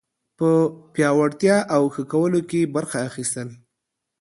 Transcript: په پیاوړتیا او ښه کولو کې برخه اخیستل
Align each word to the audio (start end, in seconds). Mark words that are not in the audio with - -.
په 0.37 0.49
پیاوړتیا 0.93 1.57
او 1.75 1.83
ښه 1.93 2.03
کولو 2.13 2.41
کې 2.49 2.71
برخه 2.75 2.97
اخیستل 3.09 3.49